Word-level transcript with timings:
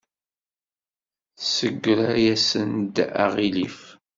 Tessegra-yasent-d 1.37 2.95
aɣilif. 3.23 3.79